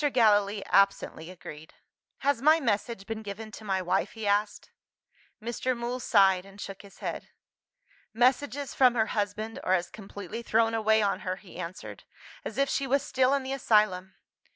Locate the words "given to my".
3.21-3.83